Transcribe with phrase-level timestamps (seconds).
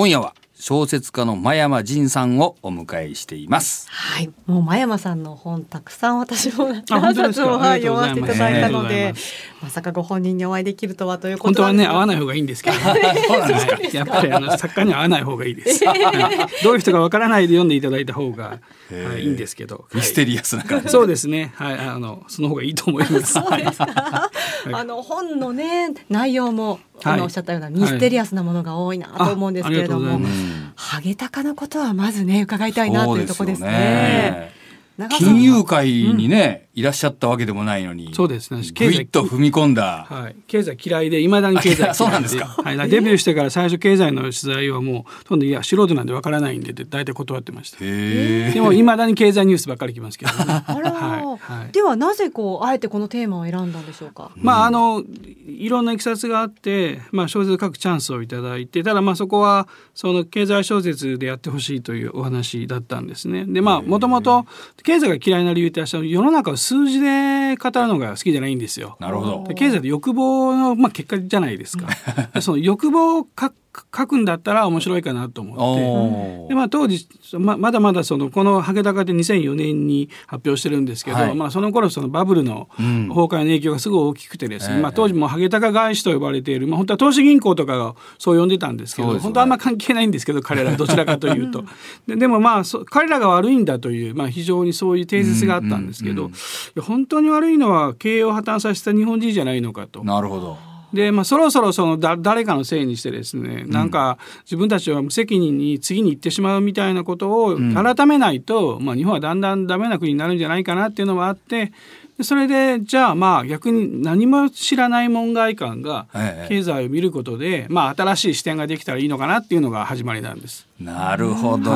[0.00, 3.86] 今夜は小説家の真山仁さんをお迎えしています。
[3.90, 9.12] はい、もう真山さんの本たくさん私も本何冊もはい読ませていただいたので
[9.60, 15.84] ままさかご本人にお会いできるとはというこ本当はねとなんですが会わない方がいいんですけど、 そうなんですかはいやっぱりあの作家には会わない方がいいです。
[15.84, 18.58] は いどういう人かわからないで読んでいただいた方が、
[18.90, 20.88] はい、いいんですけど、ミステリアスな感じ。
[20.88, 21.52] そうですね。
[21.56, 23.34] はい、あのその方がいいと思います。
[23.34, 24.30] そうですか。
[24.72, 34.60] あの本のね内容も、あはいのおっしゃったようなミステリアスなものが多いなと思うんですけれども、あありがとうございまうんハゲタカのことはまずね伺いたいなというところですね。
[35.08, 38.14] 金融界にね、いらっしゃったわけでもないのに。
[38.14, 40.06] そうですねぐいっと踏み込んだ。
[40.08, 41.90] はい、経済嫌いで、いまだに経済嫌いで。
[41.90, 47.78] あそうなんですかはい、デビューしてから最初経済の取材はもう、ほとんどいや、素人なんでわからないんでって、大体断ってました。
[47.80, 50.36] へでも、いまだに経済ニュースばっかり来ますけど、ね。
[50.66, 54.30] あら、はいはいではなぜこうあえてこのテーマを選んだんでしょうか？
[54.36, 55.02] まああの
[55.46, 63.44] いろんないきさつがあって、まあ、小説を書くチャンスをいただいてただまあそこはその経済小説でやってほしいというお話だったんですね。
[63.46, 64.44] でまあもともと
[64.82, 68.96] 経済が嫌いな理由って世の中を数字で語るのが好きじゃないんですよ。
[69.00, 69.44] なるほど。
[69.48, 71.86] で経済って欲望の、まあ、結果じゃないですか。
[72.34, 76.48] でその欲望を書書くんだったら面白いかなと思って。
[76.48, 77.06] でまあ、当時
[77.38, 81.34] ままだまだそのこの「ハゲタカ」って2004年に発表してるんですけど、はい。
[81.34, 83.08] まあ、その頃そのバブルのうん。
[83.08, 84.82] 崩壊の影響がすごい大きくてですね、ええ。
[84.82, 89.20] まあ、当時もハゲタカ返しと呼ばれている、まあ、本当は投資銀行とかがそう呼んでたんですけどね。
[89.20, 91.64] 本当はあんま関係ないんですけど彼らどちらかというと。
[92.06, 100.04] ででもまあそ彼らが悪いんだという、まあ、非常にそういう定説があったんですけど、うんうんうん本当に悪いのは経営を破綻させた日本人じゃないのかと。
[100.04, 100.69] なるほど。
[100.92, 111.72] で、まあ、そろそろそのだ誰かのせいにしてですね、なんか自分たちは無責任に次に行ってしまうみたいなことをん改めないと、まあ、日本はだんだんダメな国になるんじゃないかなっていうのがあって
[112.18, 120.66] でそれでじゃあまあ逆に何も知らない門外漢がええ経済を見ることで、まあ、新しい視点ができたらいいのかなっていうのが始まりなんです。
[120.78, 121.72] なるほど。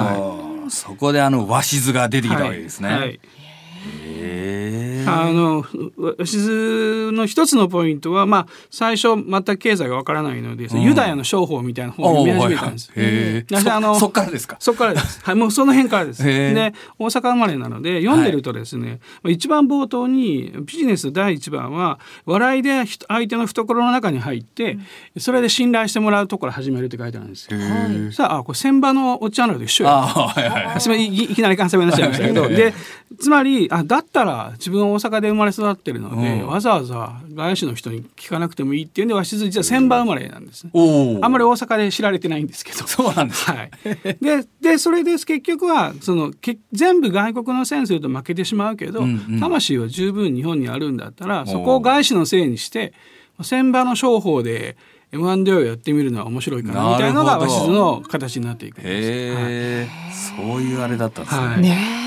[0.68, 2.88] そこであの鷲図が出てきたわけですね。
[2.88, 3.20] はいはい
[5.06, 5.64] あの
[6.18, 12.92] 鷲津の一つのポイントは、まあ、最初全く経済がわからないので、うんユダヤの商法みたいな本を読み始めたんです。
[12.92, 14.56] はいあのそそっからですか？
[14.60, 15.20] そこからです。
[15.22, 16.22] はい、もうその辺からです。
[16.22, 24.78] で、大阪生まれなので、読んでるとですね、一番冒頭に、ビジネス第一番は、笑いで人相手の懐の中に入って、
[25.18, 27.58] それで信頼してもらうところ始めるって書いてあるんですよ。
[28.12, 29.90] さあ、あこれ千葉のおっちゃんらと一緒や。
[30.02, 31.34] はいはいはい。
[31.34, 32.74] きなり関西弁になっちゃいましたけど、ええで
[33.18, 40.70] つまりあだったら自分は大阪で生まれ育ってるので、うんわざわざ外資の人に聞かなくてもいいっていうんで鷲津実は千葉生まれなんですね。
[41.22, 42.86] あんまり大阪で知られてないんですけど。
[42.86, 43.44] そうなんです。
[43.50, 43.70] はい、
[44.20, 52.92] ででそれです結局はそのけ全部外国のせいにすると負けてしまうけど、うんうん魂は十分日本にあるんだったらそこを外資のせいにして
[53.42, 54.76] 千場の商法で
[55.12, 60.34] M&A をやってみるのは面白いかなみたいなのがなるほど鷲津の形になっていくんです。
[60.34, 61.70] はいそういうあれだったんですね。
[61.70, 62.03] はい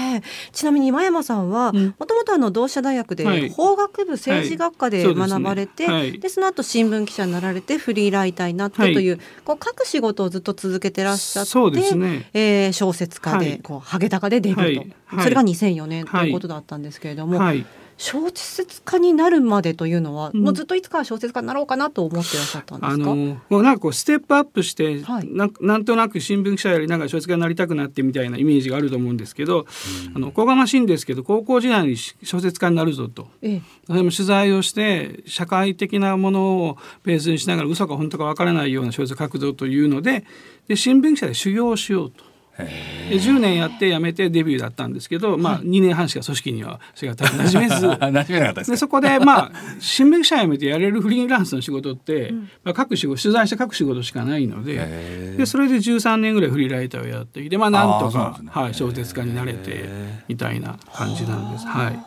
[0.51, 1.95] ちなみに真山さんはうん。
[1.97, 3.41] もともとあの同志社大学はい。
[3.41, 6.19] で法学部政治学科で学ばれて、はい。
[6.19, 12.29] でその後新聞記者になられてフリーライターになってという、こう書く仕事をずっと続けてらっしゃってそうですね。
[12.33, 13.59] えー小説家で、はい。
[13.59, 14.95] こうハゲタカでデビューと、はい。
[15.05, 15.23] はい。
[15.23, 17.65] それが2004年ということだったんですけれども、はい
[17.97, 20.43] 小説家になるまでというのは、うん。
[20.43, 25.27] もうずっといつかは小説家になろうかなと思ってらっしゃったんですか、あのもうなんかこうステップアップして、はい。
[25.31, 29.65] なんなんとなく新聞記者やりながら小説家になりたくなってみたいなイメージがあると思うんですけど、
[30.13, 33.27] あのおこがましいんですけど高校時代に小説家になるぞと。
[33.41, 33.61] ええ。
[33.87, 40.23] それも取材をして社会的なものをベースにしながら嘘か本当かわからないような小説を書くぞというので
[40.67, 42.36] で新聞記者で修行をしようと。
[42.59, 47.87] へで10年やって辞めてデビューだったんですけど、まあ、2年半しか組織にはそれが多分馴染めず。
[47.87, 58.49] ー馴染めなかったでそこでまあ新聞記者辞めてやれるフリーランスの仕事って、まあ、各仕事取材して書く仕事しかないのででそれで13年ぐらいフリーライターをやっていて、まあ、なんとかね。
[58.51, 59.85] はい、小説家になれて
[60.27, 61.65] みたいな感じなんです。
[61.67, 61.99] はい。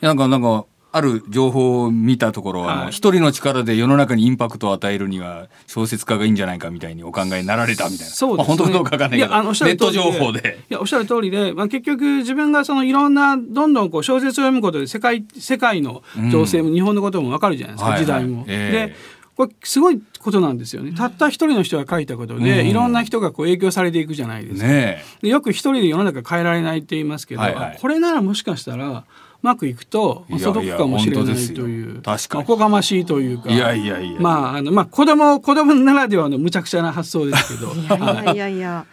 [0.00, 8.12] なんかなんかある情報を見たところは、はい一人の力で世の中にインパクトを与えるには小説家がいいんじゃないかみたいにお考えになられたみたいな。
[8.12, 9.42] そうですねまあ本当かどうかわかんないけど。
[9.42, 10.58] ネット情報で。
[10.70, 18.44] いやおっしゃる通りで、まあ、結局自分がそのいろんなどんどんこう小説を読むことで世界世界の情勢も日本のことも分かるじゃないですか、はいはい時代も。
[18.48, 20.92] ええでこれすごいことなんですよね。
[20.92, 24.66] たった一人の人が書いたことで、うんいろんな人がこう影響されていくじゃないですか。
[24.66, 29.04] ねでよく一人で世の中変えられないって言いますけど、はいはいこれならもしかしたらう
[29.46, 32.44] まくいくと届くかもしれないという確かに。
[32.44, 33.50] おこがましいというか。
[33.50, 37.72] いやいやいやまああのまあ子供子供ならではの無茶苦茶な発想ですけど。
[37.72, 38.48] いやいやいや。
[38.48, 38.58] い。
[38.58, 38.86] や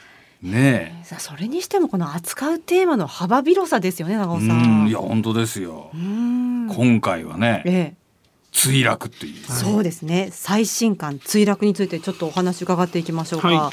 [0.44, 0.48] え。
[0.48, 4.38] ねさあそれにしてもこの扱うテーマの幅広さですよね長え。
[4.38, 4.46] 尾さ。
[4.46, 5.90] うんんいや本当ですよ。
[5.94, 5.98] う。
[5.98, 6.68] ん。
[6.68, 8.04] 今回はねええ。
[8.54, 9.52] 墜落っていう。
[9.52, 10.30] そうですね。
[10.32, 13.72] 最新刊墜落についてちょっとお話伺っていきましょうか、は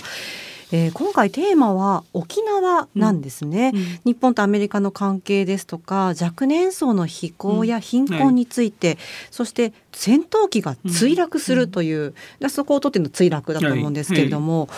[0.72, 8.98] えー今回テーマは沖縄なんですね、うん日本とアメリカの関係ですとか若年層の飛行や貧困について、
[9.30, 14.68] そして戦闘機が墜落するという、でそこをとっての墜落だと思うんですけれども、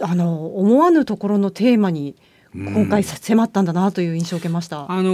[0.00, 2.14] あの思わぬところのテーマに
[2.54, 4.90] 今回さ迫ったんだなという印象を受けました。
[4.90, 5.10] あの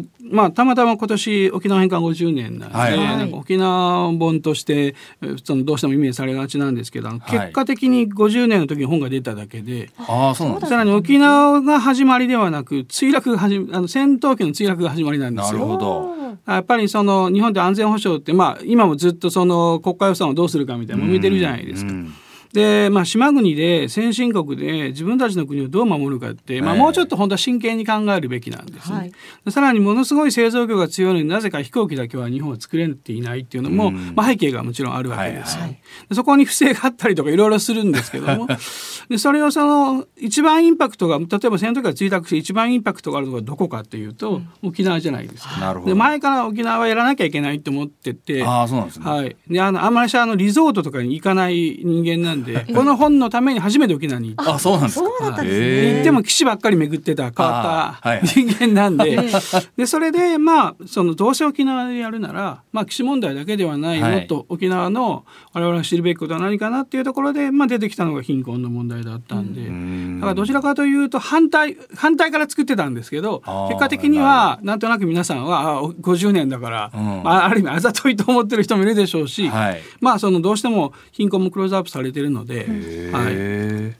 [0.00, 2.98] ーまあたまたま今年沖縄返還50年なんで、はい。
[2.98, 15.60] なんか沖縄本としてえーそのどうしてもイメージされがちなんですけど、結果的に50年の時に本が出ただけで、ああそうなんですさらに沖縄が始まりではなく墜落が始めあの戦闘機の墜落が始まりなんですよ。
[15.60, 16.22] なるほど。
[16.46, 21.90] やっぱりその日本で安全保障ってまあ今もずっとその国家予算をどうするかみたいなのも見てるじゃないですか。
[21.92, 22.14] うん
[22.52, 28.96] で、まあ、島国で先進国で自分たちの国をどう守るかって、まあ、はいもうちょっと本当は真剣に考えるべきなんですね。
[28.96, 29.12] はい。
[29.44, 34.14] でさらにものすごい製造業が強いのになぜか飛行機だけは日本は作れていないっていうのも、うん。
[34.14, 35.80] まあ、背景がもちろんあるわけです、はいはい。
[36.08, 38.46] でそこに不正があったりとかいろいろするんですけども。
[39.08, 45.80] でそれをその一番インパクトが例えば戦闘機が墜落して一番インパクトがあるのがどこかっていうと、沖縄じゃないですか。
[45.84, 48.42] で前から沖縄はやらなきゃいけないと思ってて。
[48.44, 52.66] ああそうなんですね、はい、であのあんまりあのリゾートとかに行かない人間なんで。
[52.74, 54.34] この本のために初めて沖縄に。
[54.36, 54.54] 行った。
[54.54, 55.06] あそうなんですか。
[55.42, 59.30] 行っても基地ばっかり巡ってた変わった人間なんで,、え
[59.76, 69.62] でそれでまあそのどうせ沖縄でやるなら、まあ、基地問題だけではない、はいもっと沖縄の我々が知るべきことは何かなっていうところで、まあ、出てきたのが貧困の問題だったんで。
[69.62, 70.20] うん。
[70.20, 77.22] だからどちらかというと反対反対から作ってたんですけど結果的にはなんとなく皆さんはあ50年だから、うん。
[77.22, 79.80] まあ、ある意味あざといと思ってる人もいるでしょうし、はい。
[80.00, 82.66] まあそのどうしても貧困もクローズアップされてるので、
[83.12, 83.96] はい、へ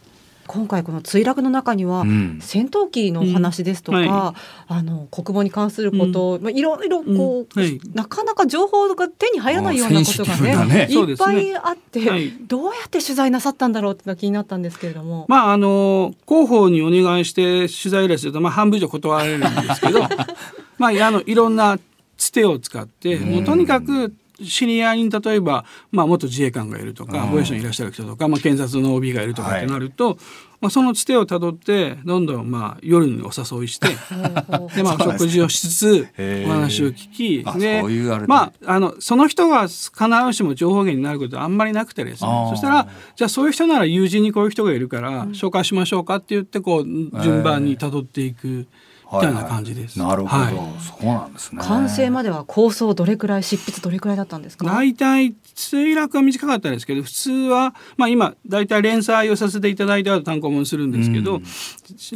[0.46, 2.38] 今回この墜落の中には、うん。
[2.43, 4.08] 戦闘機のお話ですとか、うん。
[4.08, 4.34] は
[4.69, 7.62] あの国防に関すること、まあ、いろいろこう、うん。
[7.62, 7.81] はい。
[7.94, 10.88] なかなか情報が手に入らないようなことがねね。
[10.90, 15.26] いっぱいあって、はいどうやって取材なさったんだろうっていうのが気になったんですけれども。
[15.29, 20.02] まああの広報にお願いして取材依頼すると、まあ、半分以上断られるんですけど
[20.79, 21.79] まああのいろんな
[22.17, 27.30] つてを使ってもうとにかく知り合いに例えば、まあ、元自衛官がいるとかうん。
[27.32, 30.18] 防衛省にいらっしゃる人とか、まあ、検察の OB がいるとかってなると、
[30.60, 33.88] まあ、そのつてをたどってどんどん、まあ、夜にお誘いして。
[34.76, 36.06] でまあ食事をしつつ
[36.46, 37.82] お話を聞きあで
[38.28, 39.92] まああのその人が必
[40.26, 42.46] ずしも情報源になることはあんまりなくてですね。
[42.50, 48.66] そしたらじゃあそういう人なら友人にこういう人がいるから紹介しましょうかって言ってこう順番にたどっていく
[49.12, 49.34] みたい。
[49.34, 49.98] な感じです。
[49.98, 50.54] なるほど、はい。
[50.54, 54.66] そうなんですね完成までは構想どれくらい執筆どれくらいだったんですか？
[54.66, 61.42] 大体墜落は短かったですけど普通は、まあ、今大体連載をさせていただいてある単行本するんですけど、うん。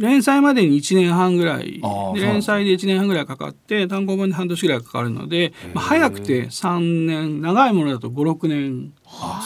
[0.01, 1.81] 連載までに1年半ぐらい。
[2.15, 8.96] 連載で1年半ぐらいかかって単行本で半年ぐらいかかるので、まあ、早くて3年長いものだと56年あそう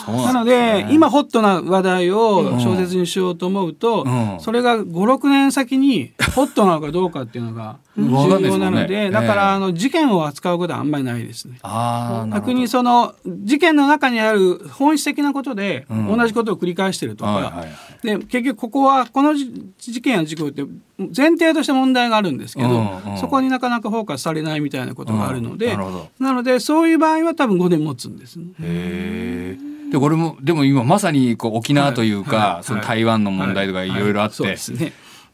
[0.06, 4.40] なのんですねで今ホットな話題を小説にしようと思うと、うん。
[4.40, 11.58] それが56年先にホットなのかどうかっていうのが重要なので、だからあの事件を扱うことはあんまりないですね。
[12.32, 16.16] 逆にその事件の中にある本質的なことでうん。
[16.18, 17.68] 同じことを繰り返してるとか、はいはいはい。
[18.02, 20.64] で結局ここはこのじ事件や事故って
[20.98, 23.18] 前提として問題があるんですけど、うんうん。
[23.18, 25.80] そこになかなかフォーカスされないみたいなことがあるので、うん。
[26.18, 29.51] ななのでそういう場合は多分5年持つんですね。
[29.92, 33.88] でこれもでも今まさにこう沖縄というか、その台湾の問題とかい。
[33.88, 34.56] ろいろあって。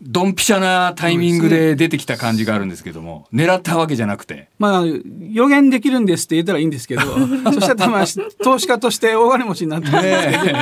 [0.00, 4.48] ドンピシャなタイミングで出てきた感じがあるんですけども、狙ったわけじゃなくて。
[4.58, 4.84] まあ
[5.30, 7.02] 予言できるんですって言ったらいいんですけど
[7.52, 8.04] そしたらまあ
[8.42, 9.90] 投資家として大金持ちになって。
[9.90, 10.58] るんですけど、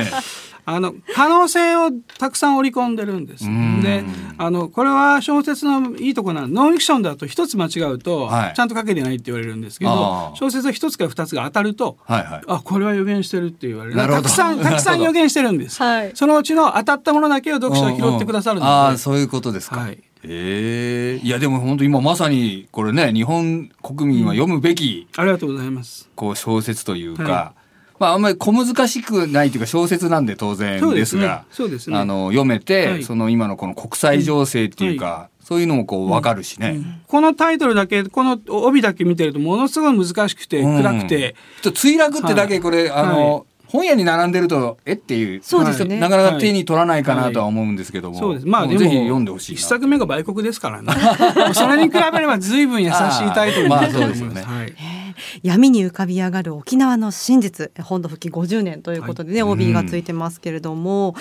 [0.69, 3.47] あの可能性をたくさん織り込んでるんです。
[3.47, 3.81] うん。
[3.83, 4.05] で
[4.37, 8.55] あのこれは小説のいいとこなのノンフィクションだと一つ間違うと、はい。
[8.55, 12.43] ちゃんと書けてないって言われるんですけど小説は一つか二つが当たるとはいはい。
[12.49, 13.97] あこれは予言してるって言われる。
[13.97, 14.25] なるほど。
[14.25, 16.11] たくさんたくさん予言してるんです、 はい。
[16.15, 18.85] そのうちの当たったものだけを読者は拾ってくださるので、うんうん。
[18.87, 19.77] ああそういうことですか。
[19.77, 19.99] はい。
[20.25, 21.25] ええ。
[21.25, 26.11] いやでも本当今まさにこれね日本国民は読むべきありがとうございます。
[26.17, 27.53] こう小説というか、は
[27.99, 31.45] まああんまり小難しくないというか小説なんで当然ですが、
[31.93, 33.05] あの読めて、はい。
[33.05, 37.03] その今のこの国際情勢っていうか、そういうのもこう分かるしね。
[37.07, 40.77] このタイトルだけこの帯だけ見てるとものすごい難しくてうん。
[40.77, 44.93] 暗くて、ちょっと墜落ってだけこれ、あの、本屋に並んでるとえ？
[44.93, 45.99] っていうそうですね。
[45.99, 48.47] なかなか手に取らないかなとは思うんですけども、そうです。
[48.47, 50.93] まあぜひ読んでほしいな一作目が売国ですからね。
[51.53, 52.97] それに比べれば随分優しい
[53.35, 54.43] タイトルになると思います, まあそうですよね。
[54.43, 54.96] はい
[55.43, 61.15] 闇に浮かび上がる沖縄の真実本土復帰50年ということでね、帯がついてますけれども、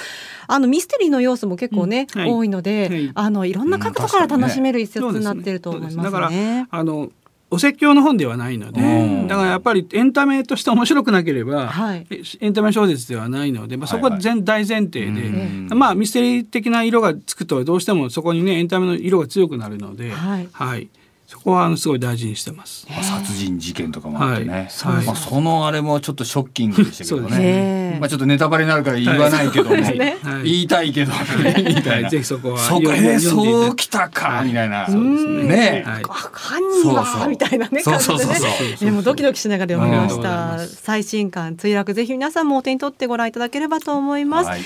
[0.48, 2.22] あのミステリーの要素も結構ね、うん。
[2.22, 2.32] はい。
[2.32, 3.12] 多いので、はい。
[3.14, 6.68] あのいろんな角度から楽しめる一冊になっていると思いますすだからね。
[6.70, 7.10] あの
[7.52, 8.84] お説教の本ではないので、う
[9.24, 9.28] ん。
[9.28, 12.08] だからやっぱりエンタメとして面白くなければ、はい。
[12.10, 15.68] えエンタメ小説ではないので、まあ、そこは全、大前提で、うん。
[15.74, 20.40] まあミステリー的な色がつくとどうしてもそこにねエンタメの色が強くなるので、は
[20.78, 20.90] い
[21.28, 22.86] そこはあのすごい大事にしてます。
[22.90, 25.06] まあ殺人事件とかもあってね、はい。
[25.06, 27.38] まあ、そのあれもちょっとショッキングでしたけどね。
[27.38, 27.98] ね。
[28.00, 30.44] まあちょっとネタバレになるから言わないけども、ねはい。
[30.44, 31.12] 言いたいけど、
[31.58, 32.10] みたいな。
[32.10, 33.66] ぜひそこはそうか、読んでえー、読んでいただい。
[33.66, 34.88] てそうきたか、みたいな。
[34.88, 35.44] そうですね。
[35.44, 36.04] ねはい。
[36.04, 38.20] あ犯人はそうそうみたいなねそう感じでね。
[38.20, 40.60] そうそうそうえーもうドキドキしながら読みました。
[40.68, 44.62] 最新刊墜落ぜひ皆さんもお手に取ってご覧いただければと思います、はい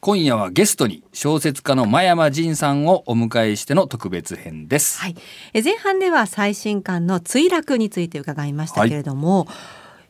[0.00, 4.98] 今夜はゲストに小説家の真山仁さんをお迎えしての特別編です。
[4.98, 5.16] はい、
[5.52, 9.46] え前半では最新刊の墜落について伺いましたけれども、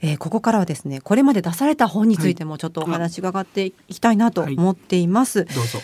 [0.01, 5.45] えーここからはですねこれまで出された本についてもちょっとお話伺っていきたいなと思っています。
[5.47, 5.81] どうぞ。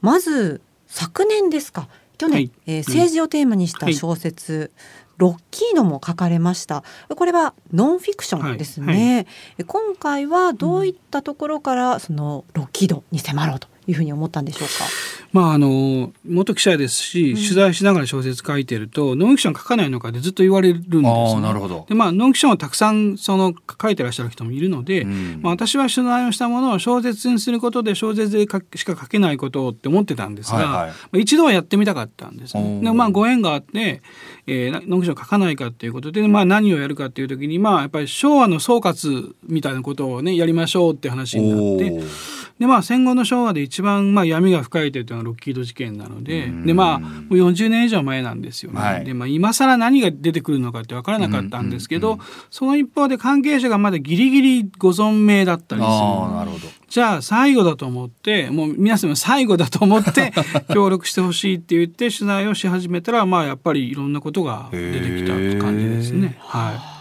[0.00, 1.88] まず昨年ですか？
[2.16, 2.50] 去年、はい。
[2.66, 4.70] えー政治をテーマにした小説、
[5.18, 6.84] ロッキーノも書かれました。
[7.08, 9.24] これはノンフィクションですね、はいは
[9.58, 14.84] え今回はどういったところからそのロッキードに迫ろうというふうに思ったんでしょうか、
[15.32, 21.08] まああの元記者ですし、取材しながら小説書いてるとノンフィクション書かないのかってずっと言われるんですね。
[21.08, 21.86] ああ、なるほど。
[21.88, 32.66] でまあノンフィクションをたくさんその書いてらっしゃる人もいるので、うんまあ、私は取材をしたものを小説にすることで小説で書しか書けないことをって思ってたんですが、はいはいまあ、一度はやってみたかったんです、おね。
[32.80, 34.02] ーでまあご縁があって、
[34.46, 42.41] えーなノンフィクション書かないかっていうことで、まあ、何をやるかっていう時にまあやっぱり昭和の総括みたいなことをねやりましょうって話になって。
[42.62, 48.80] でまあ戦後の昭和で一番まあ闇が深いというのはロッキード事件なのでうんでまあもう40年以上前なんですよね。
[48.80, 55.90] はいでまあ今更何が出てくるのかって分からなかったんですけど、その一方で関係者がまだギリギリご存命だったりする。
[55.90, 56.68] なるほど。
[56.88, 60.32] じゃあ最後だと思ってもう皆さんも最後だと思って
[60.72, 66.36] 協力してほしいって言って取材をし始めたらまあやっぱりいろんなことが出てきたって感じですね。
[66.38, 66.91] はい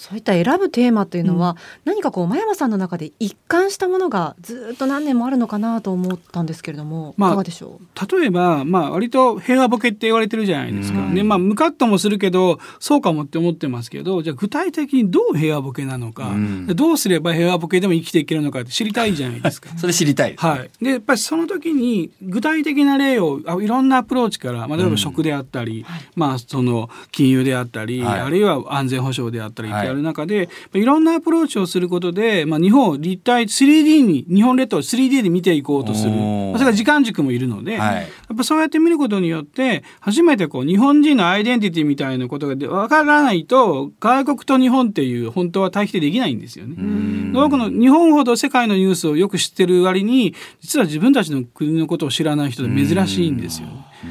[0.00, 8.18] そういった選ぶテーマというのは、何かこう真山さんの中で一貫したものがずっと何年もあるのかなと思ったんですけれども、まあいかがでしょう？
[8.18, 11.00] 例えば、まあ、割と平和ボケって言われてるじゃないですか。
[11.00, 11.14] うん。
[11.14, 16.66] で、まあ、ムカッともするけど、そうかもって思ってますけど、じゃあ具体的にどう平和ボケなのか、うん。
[16.66, 19.68] でどうすれば平和ボケでも生きていけるのかって知りたいじゃないですか。
[19.76, 20.30] それ知りたい。
[20.32, 20.46] です。
[20.46, 24.92] はい、でやっぱりその時に具体的な例をあいろんなアプローチから、まあ、例えうん。
[24.92, 25.84] ば食であったり、
[26.16, 28.20] まあ、その金融であったり、はい。
[28.20, 46.76] あるいは安全保障であったりはいやる中で、い、ろんなアプローチをすることで、まあ、日本を立体 3D に日本列島を 3D で見ていこうとする、まあ、それから時間軸もいるので、はいやっぱそうやって見ることによって初めてこう日本人のアイデンティティみたいなことがで分からないと外国と日本っていう本当は対比でできないんですよね。
[46.78, 53.68] うん多くの日本ほど世界のニュースをよく知ってる割に実は自分たちの国のことを知らない人で珍しいんですよ。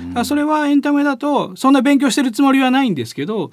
[0.09, 3.51] だからそれはエンタメだとそんな勉強してるつもりはないんですけど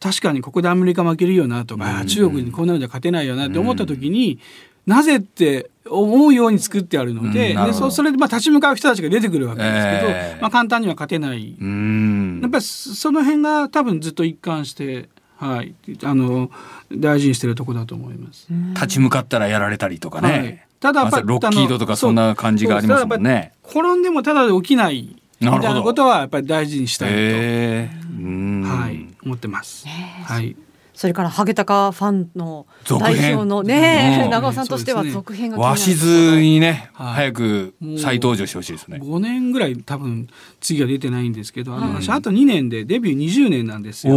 [0.00, 4.38] 確かにここでアメリカ負けるよなとか、あ中国にこんなのじゃ勝てないよなって思った時に、
[4.86, 11.56] なぜって思うように作ってあるので,、でそそれでまあ立ち向かう人たちが出てくるわけですけど、えーまあ、簡単には勝てない。
[11.60, 12.40] うん。
[12.42, 15.74] やっぱりその辺が多分ずっと一貫して、はい、
[16.04, 16.50] あの
[16.92, 18.48] 大事にしてるとこだと思います。
[18.74, 20.28] 立ち向かったらやられたりとかね。
[20.28, 20.66] はい。
[20.80, 23.52] ただやっぱりまロッキードとかそんな感じがありますもんね。
[23.64, 25.62] 転んでもただで起きないみなるほど。
[25.62, 29.86] たいなことはやっぱり大事にしたいと、はい、思ってます。
[29.88, 30.56] はい、
[30.94, 34.30] それからハゲタカファンの続編代表のねうん。
[34.30, 37.14] 長尾さんとしては続編が気になにね、はい。
[37.14, 38.98] 早く再登場してほしいですね。
[39.02, 40.28] 5年ぐらい多分
[40.60, 44.14] 次は出てないんですけど、あ私あと2年でデビュー20年なんですよ。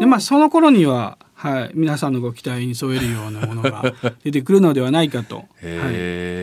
[0.00, 5.90] でまあその頃には、はい、皆さんのご期待に添えるようなものが出てくるのではないかと、 は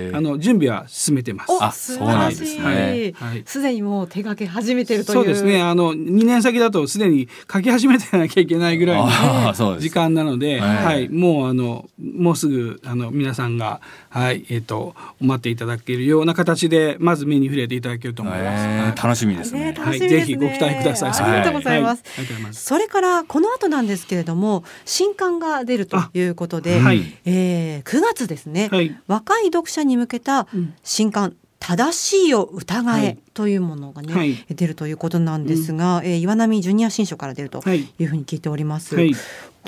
[0.09, 0.15] い。
[0.15, 1.51] あの準備は進めてます。
[1.59, 3.13] あ素そうなんですね。
[3.15, 3.43] はい。
[3.45, 5.15] すでにもう手掛け始めてるという。
[5.15, 5.61] そうですね。
[5.61, 10.85] あの2年先だとすでに書き始めてなきゃいけないぐらいの 時間なので、はい。
[10.85, 18.65] はい、もうあのもうすぐあの皆さんがはいえっ、と待っていただけるような形でまず目に触れていただけると思います。
[18.65, 19.73] へえ楽しみですね。
[19.73, 19.75] ね。
[19.77, 21.11] はい、ぜひご期待ください。
[21.11, 22.03] ありがとうございます。
[22.05, 22.43] はありがとうござい。
[22.43, 22.63] ます。
[22.63, 27.03] それからこの後なんですけれども新刊が出るということで、はい。
[27.25, 28.95] えー9月ですね、はい。
[29.07, 30.73] 若い読者に向けたうん。
[30.83, 31.35] 新刊
[31.67, 34.37] 「正しいを疑えはい」というものがね、はい。
[34.49, 37.87] 出るということなんですが、えー岩波ジュニア新書から出るとはい。
[37.97, 38.95] いうふうに聞いております。
[38.95, 39.11] はい、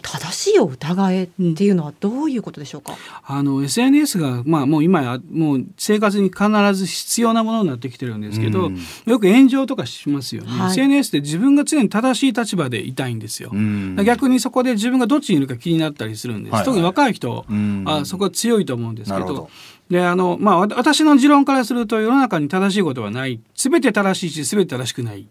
[0.04, 2.96] 正しいを疑えっていうのはどういうことでしょうか？
[3.26, 8.80] あの SNS がまあもう今やもう生活に必ず必要なものになってきてるんですけど、うん。
[9.06, 10.72] よく炎上とかしますよね、はい。
[10.72, 13.50] SNS で自分が常に正しい立場でいたいんですよ。
[13.52, 13.96] うん。
[14.06, 16.62] 逆にそこで自分がどっちにいるか気になったりするんです、はい。
[16.62, 17.84] はい特に若い人、うん。
[17.88, 19.50] あそこは強いと思うんですけどなるほど
[19.90, 23.40] であの、まあ、私の持論からすると世の中に正しいことはない。
[23.56, 25.28] 全て正しいし全て正しくない。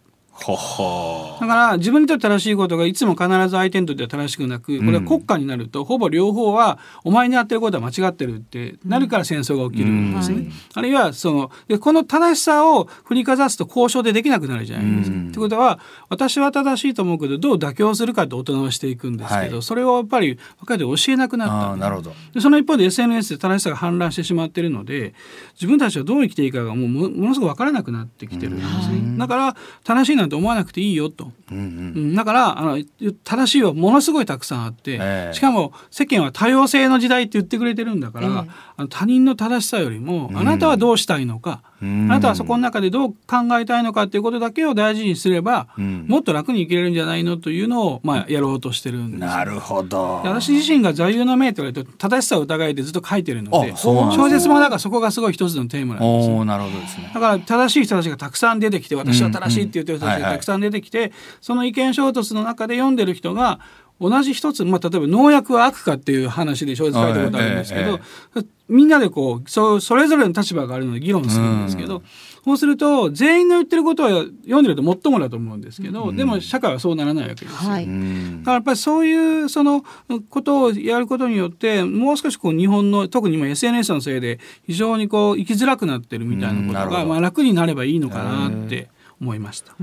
[1.41, 10.37] だから自分にとって正しいことがいつも必ず相手にとっては正しくなくこれは国家になるとほぼ両方はお前にやってることは間違ってるってなるから戦争が起きるんですね。
[10.37, 10.45] うん。
[10.45, 10.53] はい。
[10.75, 15.17] あるいはそのでこの正しさを振りかざすと交渉でできなくなるじゃないですか。
[15.17, 15.29] うん。
[15.29, 19.63] ってことは私は正しいと思うけどどう妥協するかって大人はしていくんですけど、はい。
[19.63, 21.77] それをやっぱり若いで教えなくなった。
[21.77, 22.13] なるほど。
[22.35, 25.15] でその一方で SNS で正しさが氾濫してしまっているので
[25.55, 29.19] 自分たちはどう生きていいかがもうもものすごく分からなくなってきてるんですね。
[29.19, 31.33] だから正しいなんて思わなくていいよと。
[31.51, 31.65] うんうん。
[31.65, 32.83] うんだからあの
[33.25, 35.33] 正しいはものすごいたくさんあって、ええ。
[35.33, 38.51] しかも世間は多様性の時代って言ってくれてるんだから、ええ。
[38.77, 46.07] あの他人の正しさよりも、あなたはどうしたいのか、うんあなたはそこの中でどう考えたいのかっていうことだけを大事にすれば、うん。
[46.09, 49.21] もっと楽に生きれるんじゃないのというのを、まあ、やろうとしてるんです。
[49.21, 50.21] なるほど。
[50.23, 57.11] で私自身が座右の銘と言われると正しさを疑いでずっと書いてるので小説もだからそこがすごい一つのテーマなんですおなるほどですね。
[57.13, 63.61] だから正しい人たちがたくさん出てきて私は正しいって言ってる人たちがたくさん出てきて、その意見衝突の中で読んでる人が
[64.01, 68.01] 同じ一つ、まあ、例えば農薬は悪かっていう話で小説書いたことあるんですけど、
[68.37, 72.03] えみんなでこうそそれぞれの立場があるので議論するんですけど、
[72.45, 77.71] そうすると全員の言ってることは読んでるともっともだと思うんですけど、でも社会はそうならないわけですよ。
[77.71, 77.85] はい。
[77.85, 78.41] うん。
[78.41, 79.83] だからやっぱりそういうその
[80.29, 87.09] ことをやることによってもう少しこう日本の特に今 SNS のせいで非常にこう生きづらくなってるみたいなことうん。
[87.09, 88.89] まあ楽になればいいのかなって
[89.21, 89.75] 思いました。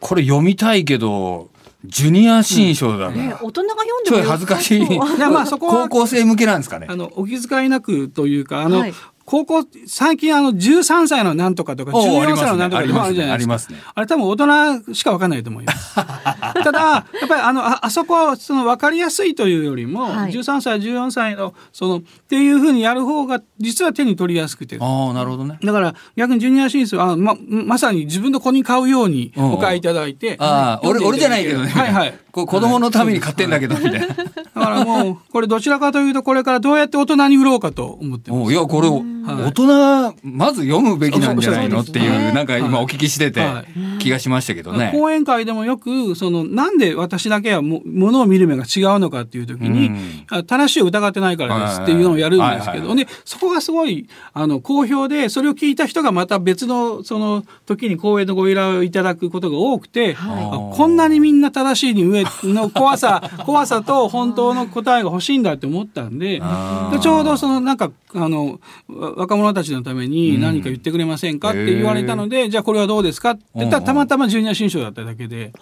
[0.00, 1.50] これ読みたいけど
[1.84, 4.98] ジュニア新書だから、ね大人が読んでちょもい恥ずかしい。
[4.98, 5.88] まあそこは。
[5.88, 6.86] 高校生向けなんですかね。
[6.90, 8.94] あのお気遣いなくというかあの、はい
[9.28, 13.54] 高校最近あの13歳のなんとかとかおー14歳のなんとかとかあるじゃないですか。
[13.54, 13.78] ありますね。
[13.94, 14.36] あれ多分大
[14.82, 15.94] 人しかわかんないと思います。
[16.64, 20.32] ただやっぱりあのああそこはその分かりやすいというよりも、はい。
[20.32, 24.78] 13歳14歳のそのっていうふうにやる方が実は手に取りやすくて。
[24.80, 25.58] ああなるほどね。
[25.62, 29.52] だから逆にジュニアシンスはままさに自分の子に買うようにうん。
[29.52, 31.68] お買いいただいて、ああ俺俺じゃないけどね。
[31.68, 32.14] はいはい。
[32.32, 38.42] 子供のために買ってんだけどみたいな、だからもうこれどちらかというとこれからどうやって大人に売ろうかと思ってます。
[38.42, 38.88] おいやこれ
[39.36, 43.64] 大人まず読むべきなんじゃないのっていうなんか今お聞きしてては
[43.98, 44.90] 気がしましたけどね。
[44.92, 50.26] 講演会でもよくそのなんで私だけはもものを見る目が違うのかっていう時に、うん。
[50.30, 52.96] あ正しいを疑ってないからですっていうのをやるんですけど、はいはいはい。
[53.04, 60.44] でそこがすごいあの好評でそれを聞いた人がまた別のその時に講演のご依頼をいただくことが多くて、はい。
[60.44, 66.40] あこんなにみんな正しいに上の怖さ 怖さと本当の答えが欲しいんだって思ったんで
[67.00, 71.50] ちょうどそのなんかあのわ若者たちのために何か言ってくれませんか？
[71.50, 73.32] って言われたので、じゃあこれはどうですか？
[73.32, 75.52] って言ったらたまたまジュニア新書だっただけで。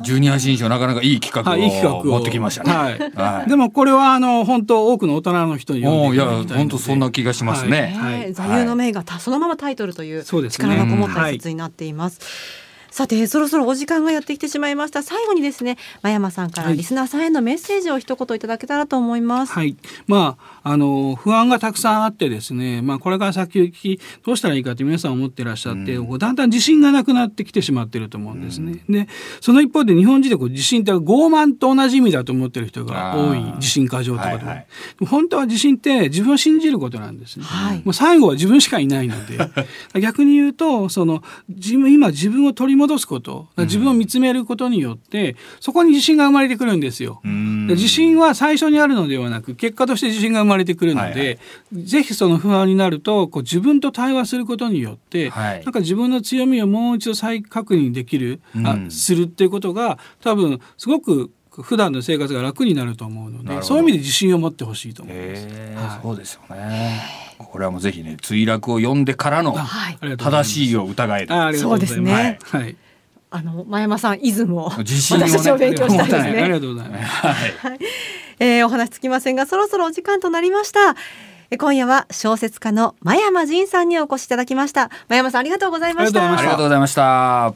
[0.00, 2.00] ジュニア新書なかなかいい企画はい、いい企画を。
[2.00, 2.72] を持ってきましたね。
[2.72, 2.98] はい。
[3.14, 3.48] はい。
[3.48, 7.94] でもこれはあの本当多くの大人の人に読んでいただきたい本当そんな気がしますね。
[7.96, 8.20] はい。
[8.20, 10.68] ね座右の銘がたそのままタイトルというそうですね。
[10.68, 12.20] 力のこもった一節になっています。
[12.90, 15.02] さてそろそろお時間がやってきてしまいました。
[15.02, 16.76] 最後にですね真山さんからはい。
[16.76, 19.52] リスナーさんへのメッセージを一言いただけたらと思います。
[19.52, 19.76] はい、
[20.06, 28.82] まああの不安がたくさんあってですね、まあ、これから先行きどうしたらいいかって皆さん思ってらっしゃって、こうだんだん自信がなくなってきてしまってると思うんですね。
[28.88, 29.08] で
[29.40, 34.66] その一方で日本人でこう自信って傲慢と同じ意味だと思ってる人が多い自信過剰とかとか、はいはい。
[35.06, 37.44] 本当は自信って自分を信じることなんですね。
[37.44, 37.82] はい。
[37.84, 39.38] もう最後は自分しかいないので。
[40.00, 43.46] 逆に言うとその自分今自分を取り戻すこと。
[43.56, 47.20] 自分を見つめることによってそこに自信が生まれてくるんですよ。
[47.24, 51.38] 自信は最初にあるのではなく結果として自信が生まれてくるので、はいはい。
[51.84, 55.64] ぜひその不安になるとこう自分と対話することによって、はい。
[55.64, 58.90] なんか自分の強みをもう一度再確認できる、あうん。
[58.90, 61.30] するっていうことが多分すごく
[61.62, 65.46] 普段の生活が楽になると思うのでそういう意味で自信を持ってほしいと思います。
[65.46, 67.00] はいそうですよね。
[67.38, 69.56] これはもうぜひね墜落を読んでからの
[70.18, 71.56] 正しいを疑える。
[71.56, 71.58] い。
[71.58, 72.76] そうですねはい。
[73.32, 76.48] あの真山さんイズムを自信をね私たちも勉強したいですありね。
[76.48, 77.04] がとうございます。
[77.26, 77.78] はい。
[78.40, 80.96] えーお話つきませんがそろそろお時間となりました。
[81.52, 84.90] え今夜は小説家の真山仁さんにお越しいただきました。
[85.08, 86.64] 真山さんありがとうございましありがとうございまたありがとう。
[86.64, 87.54] ございました。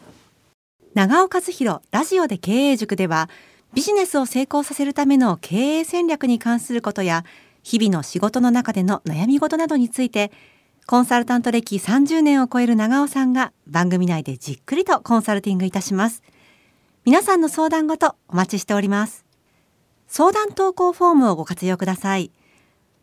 [0.95, 3.29] 長尾和弘ラジオで経営塾では
[3.75, 7.25] ビジネスを成功させるための経営戦略に関することや
[7.65, 10.31] 日々の仕事の中での悩み事などについて
[10.87, 16.23] コンサルタント歴30年を超える長尾さんが番組内でじっくりとコンサルティングいたします。
[17.05, 19.25] 皆さんの相談ごとお待ちしております。
[20.07, 22.31] 相談投稿フォームをご活用ください。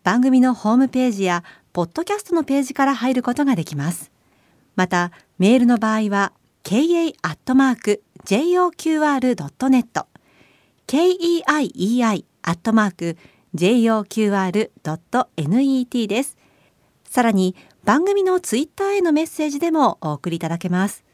[0.04, 4.10] 番組のホームページやポッドキャストのページから入ることができます。
[4.76, 6.32] またメールの場合は
[6.64, 7.32] ka.joqr.net
[10.92, 13.16] kei.joqr.net
[13.56, 16.38] keiei.joqr.net です。
[17.10, 21.06] さらに番組のツイッターへのメッセージでもお送りいただけます。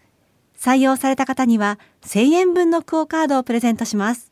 [0.58, 4.32] 採用された方には1000円分のクオカードをプレゼントします